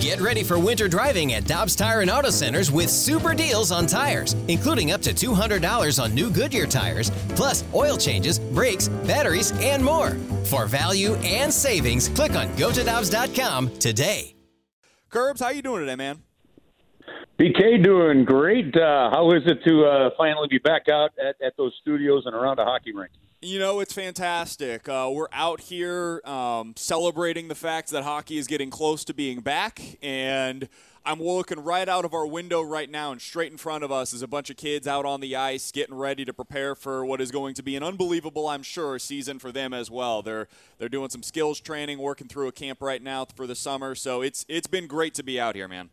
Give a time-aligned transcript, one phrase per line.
[0.00, 3.86] Get ready for winter driving at Dobbs Tire and Auto Centers with super deals on
[3.86, 9.84] tires, including up to $200 on new Goodyear tires, plus oil changes, brakes, batteries, and
[9.84, 10.10] more.
[10.46, 14.34] For value and savings, click on gotodobbs.com today.
[15.10, 16.22] Curbs, how you doing today, man?
[17.38, 18.74] BK doing great.
[18.76, 22.34] Uh, how is it to uh, finally be back out at, at those studios and
[22.34, 23.12] around a hockey rink?
[23.40, 24.88] You know, it's fantastic.
[24.88, 29.42] Uh, we're out here um, celebrating the fact that hockey is getting close to being
[29.42, 30.68] back, and
[31.06, 34.12] I'm looking right out of our window right now, and straight in front of us
[34.12, 37.20] is a bunch of kids out on the ice getting ready to prepare for what
[37.20, 40.20] is going to be an unbelievable, I'm sure, season for them as well.
[40.20, 43.94] They're they're doing some skills training, working through a camp right now for the summer,
[43.94, 45.90] so it's it's been great to be out here, man.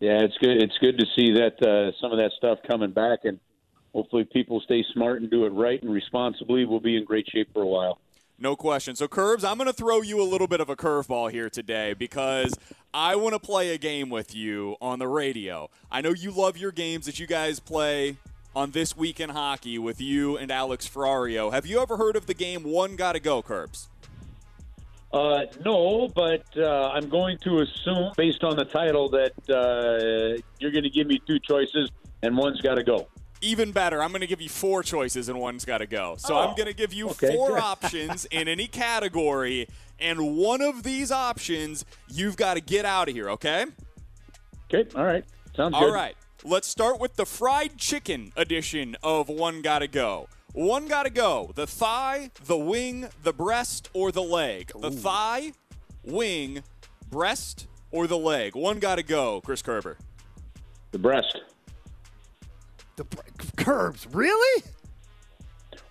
[0.00, 0.60] Yeah, it's good.
[0.60, 3.38] It's good to see that uh, some of that stuff coming back, and
[3.92, 6.64] hopefully people stay smart and do it right and responsibly.
[6.64, 8.00] We'll be in great shape for a while.
[8.40, 8.94] No question.
[8.94, 11.92] So, Curbs, I'm going to throw you a little bit of a curveball here today
[11.92, 12.54] because
[12.94, 15.70] I want to play a game with you on the radio.
[15.90, 18.16] I know you love your games that you guys play
[18.54, 21.52] on This Week in Hockey with you and Alex Ferrario.
[21.52, 23.88] Have you ever heard of the game One Gotta Go, Curbs?
[25.12, 30.70] Uh, no, but uh, I'm going to assume, based on the title, that uh, you're
[30.70, 31.90] going to give me two choices
[32.22, 33.08] and one's got to go.
[33.40, 36.16] Even better, I'm going to give you four choices and one's got to go.
[36.18, 37.58] So Oh, I'm going to give you okay, four good.
[37.62, 39.68] options in any category,
[40.00, 43.66] and one of these options you've got to get out of here, okay?
[44.72, 45.24] Okay, all right.
[45.56, 45.94] Sounds All good.
[45.94, 46.16] right.
[46.44, 50.28] Let's start with the fried chicken edition of One Gotta Go.
[50.52, 51.50] One gotta go.
[51.54, 54.72] The thigh, the wing, the breast, or the leg.
[54.80, 55.52] The thigh,
[56.04, 56.62] wing,
[57.10, 58.56] breast, or the leg.
[58.56, 59.98] One gotta go, Chris Kerber.
[60.92, 61.38] The breast.
[62.98, 63.20] The br-
[63.56, 64.64] curbs, really?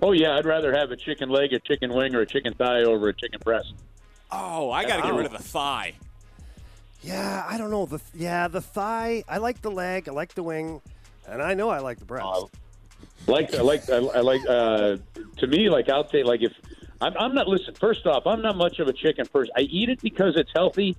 [0.02, 2.84] Oh, yeah, I'd rather have a chicken leg, a chicken wing, or a chicken thigh
[2.84, 3.74] over a chicken breast.
[4.30, 5.18] Oh, I gotta get Oh.
[5.18, 5.94] rid of the thigh.
[7.02, 7.86] Yeah, I don't know.
[7.86, 9.24] The yeah, the thigh.
[9.30, 10.10] I like the leg.
[10.10, 10.82] I like the wing,
[11.30, 12.26] and I know I like the breast.
[12.28, 12.50] Oh,
[13.26, 14.98] like I like I, I like uh
[15.38, 16.52] to me like I'll say like if
[17.00, 19.88] I'm, I'm not listen first off I'm not much of a chicken person I eat
[19.90, 20.96] it because it's healthy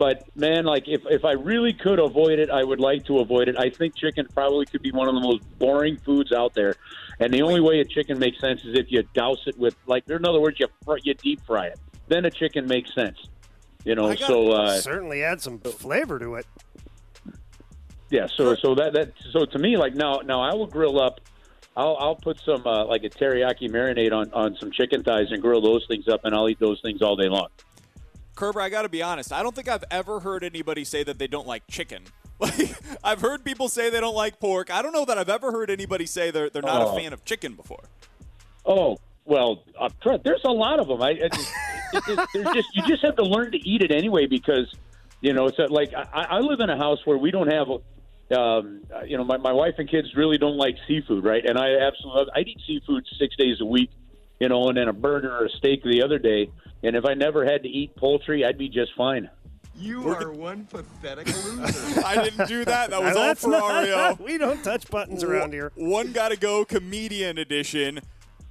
[0.00, 3.48] but man like if if I really could avoid it I would like to avoid
[3.48, 6.74] it I think chicken probably could be one of the most boring foods out there
[7.20, 10.08] and the only way a chicken makes sense is if you douse it with like
[10.08, 11.78] in other words you fr- you deep fry it
[12.08, 13.18] then a chicken makes sense
[13.84, 16.46] you know so uh certainly add some flavor to it.
[18.10, 21.20] Yeah, so so that that so to me, like now now I will grill up.
[21.76, 25.40] I'll I'll put some uh, like a teriyaki marinade on on some chicken thighs and
[25.40, 27.48] grill those things up, and I'll eat those things all day long.
[28.34, 29.32] Kerber, I gotta be honest.
[29.32, 32.02] I don't think I've ever heard anybody say that they don't like chicken.
[32.40, 32.74] Like
[33.04, 34.70] I've heard people say they don't like pork.
[34.70, 36.96] I don't know that I've ever heard anybody say they're they're not Oh.
[36.96, 37.84] a fan of chicken before.
[38.64, 38.96] Oh
[39.26, 39.90] well, uh,
[40.24, 41.02] there's a lot of them.
[41.02, 41.52] I, I just,
[42.08, 44.74] it, it, just you just have to learn to eat it anyway because
[45.20, 47.68] you know it's a, like I, I live in a house where we don't have.
[48.34, 51.44] Um, you know, my, my wife and kids really don't like seafood, right?
[51.44, 53.90] And I absolutely, I eat seafood six days a week,
[54.38, 56.48] you know, and then a burger or a steak the other day.
[56.82, 59.28] And if I never had to eat poultry, I'd be just fine.
[59.76, 62.02] You are one pathetic loser.
[62.04, 62.90] I didn't do that.
[62.90, 65.72] That was all That's not- we don't touch buttons around here.
[65.74, 68.00] One gotta go comedian edition.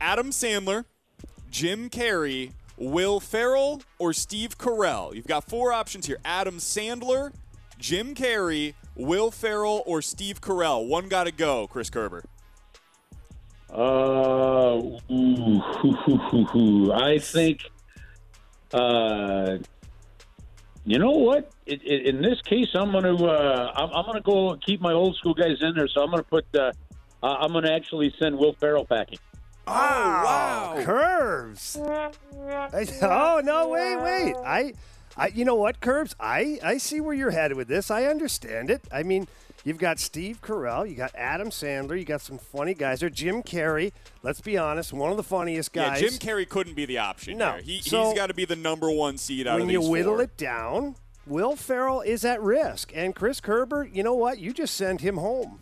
[0.02, 0.86] Adam Sandler,
[1.52, 5.14] Jim Carrey, Will Ferrell, or Steve Carell.
[5.14, 7.34] You've got four options here: Adam Sandler,
[7.78, 10.88] Jim Carrey, Will Ferrell, or Steve Carell.
[10.88, 12.24] One gotta go, Chris Kerber.
[13.72, 14.82] Uh,
[15.12, 17.62] ooh, I think,
[18.74, 19.58] uh,
[20.86, 21.52] you know what?
[21.66, 24.82] It, it, in this case, I'm going to uh, I'm, I'm going to go keep
[24.82, 25.88] my old school guys in there.
[25.88, 26.72] So I'm going to put uh,
[27.22, 29.20] uh, I'm going to actually send Will Ferrell packing.
[29.68, 30.82] Oh wow!
[30.84, 31.78] Curbs.
[33.02, 33.70] Oh no!
[33.70, 34.36] Wait, wait.
[34.44, 34.74] I,
[35.18, 35.28] I.
[35.28, 36.16] You know what, Curbs?
[36.20, 37.90] I, I see where you're headed with this.
[37.92, 38.82] I understand it.
[38.92, 39.28] I mean,
[39.66, 43.10] you've got Steve Carell, you got Adam Sandler, you got some funny guys there.
[43.10, 43.92] Jim Carrey.
[44.24, 46.02] Let's be honest, one of the funniest guys.
[46.02, 47.54] Yeah, Jim Carrey couldn't be the option No.
[47.54, 47.62] here.
[47.62, 49.90] He, So- he's got to be the number one seed out of these when you
[49.92, 50.24] whittle four.
[50.24, 50.96] it down,
[51.28, 54.40] Will Ferrell is at risk, and Chris Kerber, you know what?
[54.40, 55.60] You just send him home.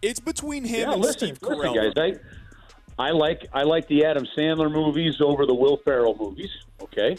[0.00, 1.74] It's between him Yeah, and listen, Steve Carell.
[1.74, 2.18] listen, guys.
[2.98, 6.50] I, I like I like the Adam Sandler movies over the Will Ferrell movies.
[6.82, 7.16] Okay,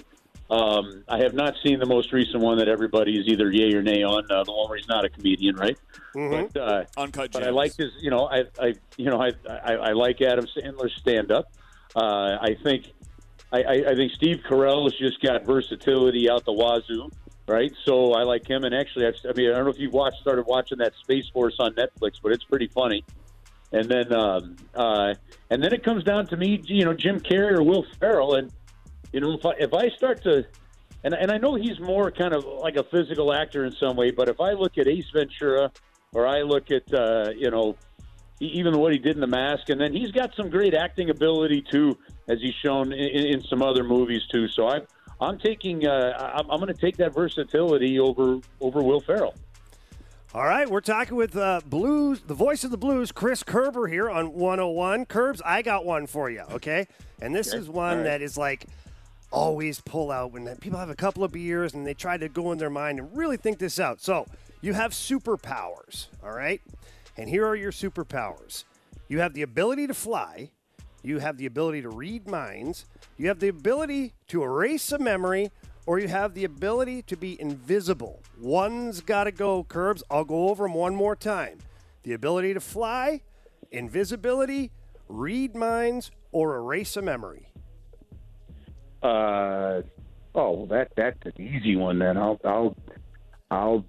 [0.50, 3.82] um, I have not seen the most recent one that everybody is either yay or
[3.82, 4.26] nay on.
[4.30, 5.78] Uh, the one where he's not a comedian, right?
[6.52, 7.92] But uh, Uncut but I like his.
[8.00, 11.52] You know, I, I you know I, I, I like Adam Sandler's stand up.
[11.96, 12.92] Uh, I think
[13.52, 17.10] I, I, I think Steve Carell has just got versatility out the wazoo,
[17.48, 17.72] right?
[17.86, 18.64] So I like him.
[18.64, 21.30] And actually, I've, I mean, I don't know if you watched started watching that Space
[21.30, 23.06] Force on Netflix, but it's pretty funny.
[23.72, 25.16] And then um, uh,
[25.50, 28.52] and then it comes down to me, you know, Jim Carrey or Will Ferrell, and
[29.14, 30.46] you know, if I if I start to
[31.04, 34.12] and, and I know he's more kind of like a physical actor in some way,
[34.12, 35.72] but if I look at Ace Ventura
[36.14, 37.76] or I look at, uh, you know,
[38.40, 41.64] even what he did in The Mask, and then he's got some great acting ability
[41.70, 44.48] too, as he's shown in, in some other movies too.
[44.48, 44.84] So I'm
[45.20, 49.36] I'm taking uh, I'm, I'm going to take that versatility over over Will Ferrell.
[50.34, 54.10] All right, we're talking with uh, Blues, the voice of the Blues, Chris Kerber here
[54.10, 55.06] on 101.
[55.06, 56.88] Curbs, I got one for you, okay?
[57.22, 58.04] And this is one right.
[58.06, 58.66] that is like
[59.34, 62.52] always pull out when people have a couple of beers and they try to go
[62.52, 64.00] in their mind and really think this out.
[64.00, 64.26] So
[64.62, 66.62] you have superpowers, all right?
[67.18, 68.64] And here are your superpowers
[69.10, 70.50] you have the ability to fly,
[71.04, 72.86] you have the ability to read minds,
[73.18, 75.52] you have the ability to erase a memory,
[75.86, 78.22] or you have the ability to be invisible.
[78.40, 80.02] One's got to go, Curbs.
[80.10, 81.60] I'll go over them one more time.
[82.04, 83.22] The ability to fly,
[83.72, 84.72] invisibility,
[85.10, 87.53] read minds, or erase a memory.
[89.04, 89.82] Uh,
[90.34, 92.00] oh, that that's an easy one.
[92.00, 92.76] Then I'll I'll
[93.52, 93.86] I'll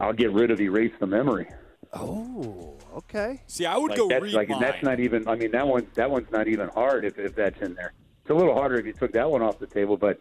[0.00, 1.48] I'll get rid of erase the memory.
[1.92, 3.40] Oh, okay.
[3.46, 4.60] See, I would Like, go that's read like mine.
[4.60, 5.26] that's not even.
[5.28, 7.92] I mean, that one that one's not even hard if, if that's in there.
[8.22, 10.20] It's a little harder if you took that one off the table, but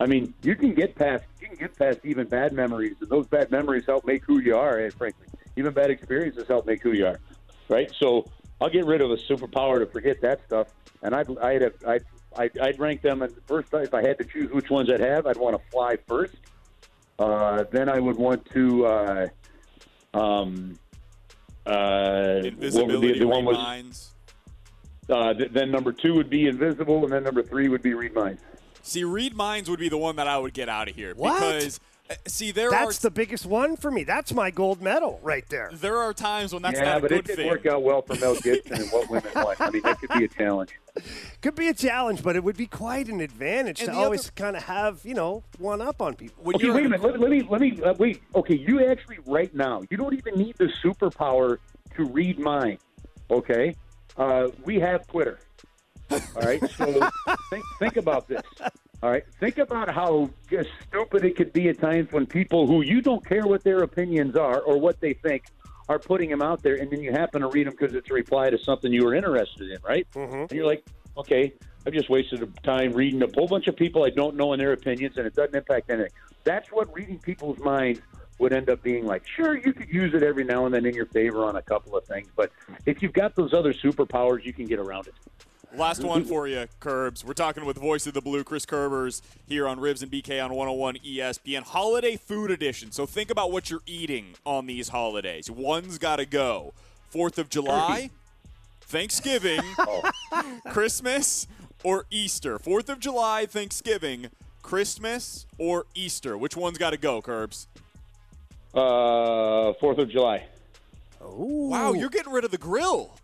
[0.00, 3.26] I mean, you can get past you can get past even bad memories, and those
[3.26, 4.78] bad memories help make who you are.
[4.78, 5.26] And frankly,
[5.56, 7.18] even bad experiences help make who you are,
[7.68, 7.90] right?
[7.98, 8.26] So
[8.60, 10.68] I'll get rid of a superpower to forget that stuff,
[11.02, 12.04] and I'd I'd have, I'd,
[12.36, 13.22] I'd I'd rank them.
[13.22, 15.96] And first, if I had to choose which ones I'd have, I'd want to fly
[16.06, 16.34] first.
[17.18, 18.86] Uh, then I would want to.
[18.86, 19.28] Uh,
[20.14, 20.78] um,
[21.66, 24.10] uh, what would be- Invisibility, the one read was minds.
[25.08, 28.14] uh, th- then number two would be invisible, and then number three would be read
[28.14, 28.42] minds.
[28.82, 31.40] See, read minds would be the one that I would get out of here What?
[31.40, 31.80] because
[32.26, 34.04] see there That's are the biggest one for me.
[34.04, 35.70] That's my gold medal right there.
[35.72, 38.14] there are times when that's yeah, not a but it didn't work out well for
[38.16, 39.60] Mel Gibson and what women want.
[39.60, 40.70] I mean, that could be a challenge.
[41.42, 44.04] Could be a challenge, but it would be quite an advantage And to the other-
[44.04, 46.44] always kind of have, you know, one up on people.
[46.44, 47.04] When Okay, you're wait a minute.
[47.04, 48.22] Let, let me let me uh, wait.
[48.36, 51.58] Okay, you actually right now you don't even need the superpower
[51.96, 52.78] to read mine.
[53.28, 53.74] Okay,
[54.16, 55.40] uh, we have Twitter.
[56.12, 57.10] All right, so
[57.50, 58.42] think think about this.
[59.02, 62.82] All right, think about how just stupid it could be at times when people who
[62.82, 65.44] you don't care what their opinions are or what they think
[65.88, 68.14] are putting them out there, and then you happen to read them because it's a
[68.14, 70.06] reply to something you were interested in, right?
[70.14, 70.34] Mm-hmm.
[70.34, 70.86] And you're like,
[71.18, 71.52] okay,
[71.86, 74.72] I've just wasted time reading a whole bunch of people I don't know and their
[74.72, 76.10] opinions, and it doesn't impact anything.
[76.44, 78.00] That's what reading people's minds
[78.38, 79.26] would end up being like.
[79.26, 81.96] Sure, you could use it every now and then in your favor on a couple
[81.96, 82.50] of things, but
[82.86, 85.14] if you've got those other superpowers, you can get around it.
[85.76, 87.24] Last one for you, Curbs.
[87.24, 90.50] We're talking with Voice of the Blue, Chris Curbers, here on Ribs and BK on
[90.50, 91.62] 101 ESPN.
[91.62, 92.92] Holiday Food Edition.
[92.92, 95.50] So think about what you're eating on these holidays.
[95.50, 96.74] One's got to go.
[97.08, 98.10] Fourth of July,
[98.82, 99.62] Thanksgiving,
[100.70, 101.48] Christmas,
[101.82, 102.58] or Easter.
[102.60, 104.28] Fourth of July, Thanksgiving,
[104.62, 106.38] Christmas, or Easter.
[106.38, 107.66] Which one's got to go, Curbs?
[108.72, 110.46] Uh, Fourth of July.
[111.20, 113.16] Wow, you're getting rid of the grill.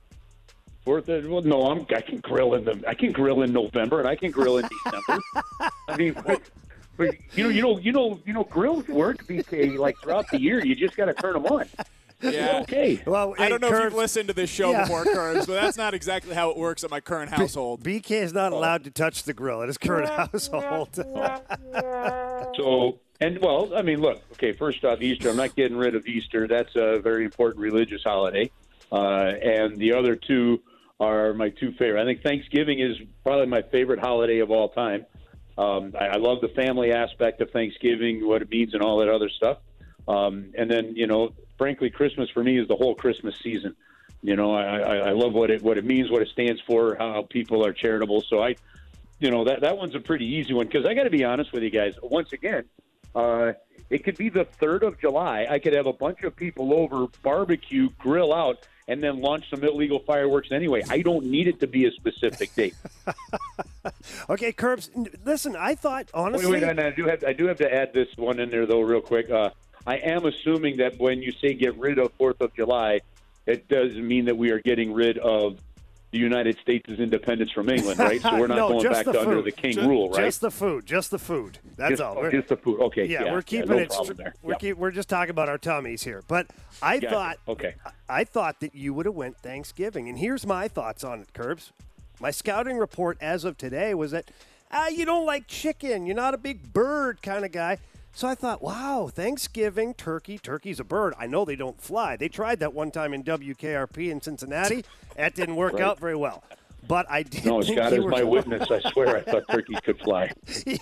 [0.91, 4.01] Fourth of well, no, I'm I can grill in the I can grill in November
[4.01, 5.23] and I can grill in December.
[5.89, 6.43] I mean, but,
[6.97, 10.41] but you know, you know, you know, you know, grills work BK like throughout the
[10.41, 10.59] year.
[10.67, 11.69] You just got to turn them on.
[12.21, 12.59] Yeah.
[12.63, 13.01] Okay.
[13.07, 14.83] Well, I don't know if you've listened to this show Yeah.
[14.83, 17.85] before, Curbs, but that's not exactly how it works at my current household.
[17.85, 20.99] BK is not allowed to touch the grill at his current household.
[22.57, 26.05] So, and well, I mean, look, okay, first off, Easter, I'm not getting rid of
[26.09, 26.49] Easter.
[26.49, 28.51] That's a very important religious holiday.
[28.91, 30.61] Uh, and the other two
[31.01, 32.01] are my two favorite.
[32.01, 35.07] I think Thanksgiving is probably my favorite holiday of all time.
[35.57, 39.09] Um, I, I love the family aspect of Thanksgiving, what it means, and all that
[39.09, 39.59] other stuff.
[40.07, 43.75] Um, and then, you know, frankly, Christmas for me is the whole Christmas season.
[44.23, 46.97] You know, I, I, I love what it what it means, what it stands for,
[46.97, 48.23] how people are charitable.
[48.29, 48.57] So I,
[49.19, 51.53] you know, that that one's a pretty easy one because I got to be honest
[51.53, 51.95] with you guys.
[52.03, 52.65] Once again,
[53.15, 53.53] uh,
[53.89, 55.47] it could be the third of July.
[55.49, 59.63] I could have a bunch of people over, barbecue, grill out, and then launch some
[59.63, 60.83] illegal fireworks anyway.
[60.91, 62.75] I don't need it to be a specific date.
[64.31, 64.91] okay, Curbs.
[65.25, 66.51] Listen, I thought honestly.
[66.51, 68.81] Wait, wait, I do have I do have to add this one in there though,
[68.81, 69.31] real quick.
[69.31, 69.51] Uh,
[69.87, 73.01] I am assuming that when you say get rid of Fourth of July,
[73.47, 75.59] it doesn't mean that we are getting rid of
[76.13, 78.21] the United States' is independence from England, right?
[78.21, 79.23] So we're not no, going back to food.
[79.29, 80.25] under the king Ju- rule, right?
[80.25, 80.85] Just the food.
[80.87, 81.59] Just the food.
[81.77, 82.17] That's just, all.
[82.17, 82.81] We're- just the food.
[82.81, 83.07] Okay.
[83.07, 84.17] yeah, Yeah, we're keeping no it.
[84.17, 84.35] there.
[84.43, 84.59] We're Yeah.
[84.59, 86.23] keep, we're just talking about our tummies here.
[86.27, 86.49] But
[86.83, 87.39] I thought.
[87.47, 87.75] Okay.
[88.09, 91.73] I thought that you would have went Thanksgiving, and here's my thoughts on it, Curbs.
[92.21, 94.31] My scouting report as of today was that
[94.73, 96.07] ah, you don't like chicken.
[96.07, 97.79] You're not a big bird kind of guy.
[98.13, 100.37] So I thought, wow, Thanksgiving turkey.
[100.39, 101.15] Turkey's a bird.
[101.19, 102.17] I know they don't fly.
[102.17, 104.85] They tried that one time in WKRP in Cincinnati.
[105.17, 105.83] That didn't work Right.
[105.83, 106.43] out very well.
[106.89, 107.45] But I did.
[107.45, 108.69] No, think Scott is were- my witness.
[108.71, 110.33] I swear, I thought turkeys could fly.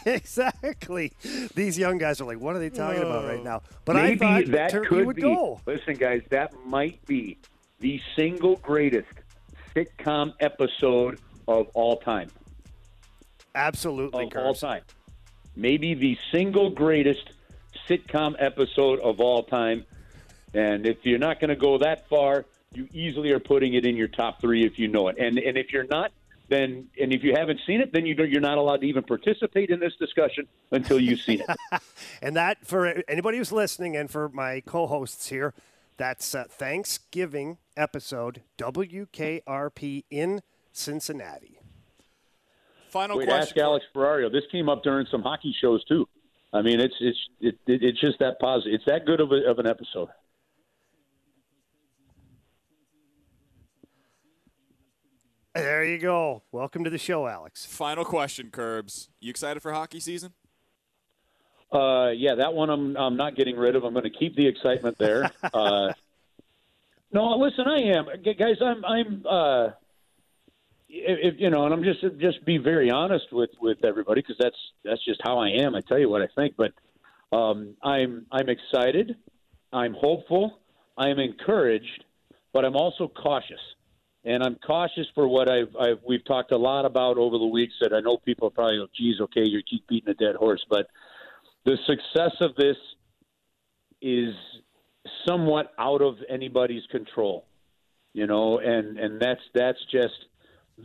[0.07, 1.13] exactly.
[1.55, 3.63] These young guys are like, what are they talking about right now?
[3.85, 5.23] But Maybe I thought that turkey could would be.
[5.23, 5.61] go.
[5.67, 7.37] Listen, guys, that might be
[7.81, 9.09] the single greatest
[9.77, 12.31] sitcom episode of all time.
[13.55, 14.83] Absolutely, Of all time.
[15.59, 17.33] Maybe the single greatest
[17.89, 19.85] sitcom episode of all time.
[20.55, 23.97] And if you're not going to go that far, you easily are putting it in
[23.97, 25.19] your top three if you know it.
[25.19, 26.13] And and if you're not,
[26.49, 29.71] then and if you haven't seen it, then you you're not allowed to even participate
[29.71, 31.57] in this discussion until you've seen it.
[32.23, 35.55] And that, for anybody who's listening and for my co hosts here,
[35.97, 41.58] that's Thanksgiving episode WKRP in Cincinnati.
[42.99, 43.43] Final Wait, question.
[43.43, 44.33] ask Alex Ferrario.
[44.33, 46.09] This came up during some hockey shows too.
[46.53, 48.75] I mean, it's it's it, it, it's just that positive.
[48.75, 50.09] It's that good of, a, of an episode.
[55.55, 56.43] There you go.
[56.51, 57.65] Welcome to the show, Alex.
[57.65, 59.11] Final question, Curbs.
[59.21, 60.33] You excited for hockey season?
[61.73, 63.85] Uh, yeah, that one I'm I'm not getting rid of.
[63.85, 65.31] I'm going to keep the excitement there.
[65.55, 65.93] uh,
[67.13, 68.57] no, listen, I am, guys.
[68.61, 69.69] I'm I'm uh,
[70.89, 74.57] if, you know, and I'm just just be very honest with with everybody because that's
[74.85, 75.75] that's just how I am.
[75.75, 76.73] I tell you what I think, but
[77.37, 79.17] um, I'm I'm excited.
[79.73, 80.61] I'm hopeful.
[80.97, 82.05] I am encouraged,
[82.53, 83.61] but I'm also cautious.
[84.25, 87.75] And I'm cautious for what I've, I've we've talked a lot about over the weeks.
[87.81, 90.65] That I know people are probably, go, geez, okay, you keep beating a dead horse,
[90.69, 90.89] but
[91.65, 92.77] the success of this
[94.01, 94.35] is
[95.27, 97.45] somewhat out of anybody's control,
[98.13, 100.15] you know, and and that's that's just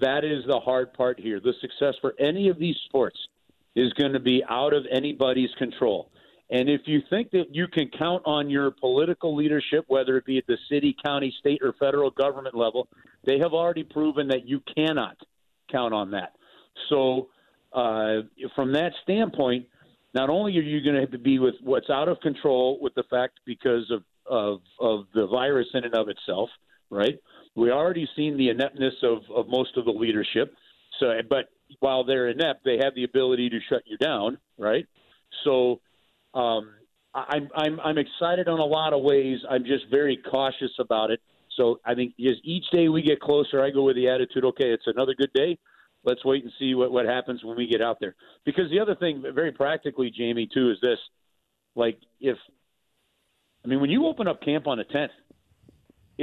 [0.01, 1.39] that is the hard part here.
[1.39, 3.17] The success for any of these sports
[3.75, 6.09] is going to be out of anybody's control.
[6.49, 10.37] And if you think that you can count on your political leadership, whether it be
[10.37, 12.87] at the city, county, state, or federal government level,
[13.25, 15.17] they have already proven that you cannot
[15.71, 16.33] count on that.
[16.89, 17.29] So,
[17.71, 18.21] uh,
[18.55, 19.65] from that standpoint,
[20.13, 22.93] not only are you going to have to be with what's out of control with
[22.93, 26.49] the fact because of, of, of the virus in and of itself,
[26.91, 27.19] right?
[27.55, 30.53] We already seen the ineptness of, of most of the leadership.
[30.99, 34.85] So, but while they're inept, they have the ability to shut you down, right?
[35.43, 35.81] So,
[36.33, 36.71] um,
[37.15, 39.39] I'm I'm I'm excited on a lot of ways.
[39.49, 41.21] I'm just very cautious about it.
[41.57, 44.71] So I think as each day we get closer, I go with the attitude, okay,
[44.71, 45.59] it's another good day.
[46.03, 48.15] Let's wait and see what what happens when we get out there.
[48.45, 50.97] Because the other thing, very practically, Jamie, too, is this:
[51.75, 52.37] like if
[53.63, 55.09] I mean, when you open up camp on the 10th,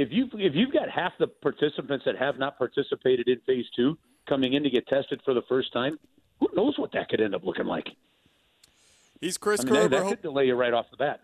[0.01, 3.97] if you if you've got half the participants that have not participated in phase two
[4.27, 5.99] coming in to get tested for the first time,
[6.39, 7.87] who knows what that could end up looking like?
[9.19, 9.89] He's Chris I mean, Kerber.
[9.89, 11.19] that Ho- could delay you right off the bat.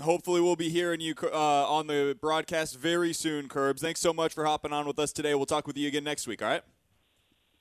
[0.00, 3.80] hopefully, we'll be hearing you uh, on the broadcast very soon, Curbs.
[3.80, 5.34] Thanks so much for hopping on with us today.
[5.34, 6.62] We'll talk with you again next week, all right?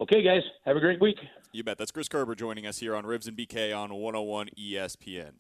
[0.01, 1.20] Okay, guys, have a great week.
[1.53, 1.77] You bet.
[1.77, 5.31] That's Chris Kerber joining us here on Ribs and BK on 101 ESPN.